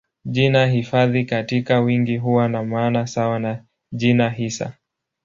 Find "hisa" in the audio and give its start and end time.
4.29-4.73